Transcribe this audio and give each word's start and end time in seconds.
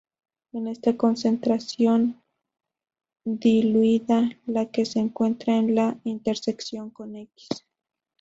Es 0.51 0.65
esta 0.65 0.97
concentración 0.97 2.23
diluida 3.23 4.31
la 4.47 4.65
que 4.65 4.83
se 4.83 4.97
encuentra 4.97 5.57
en 5.57 5.75
la 5.75 5.95
intersección 6.03 6.89
con 6.89 7.15
x. 7.15 7.47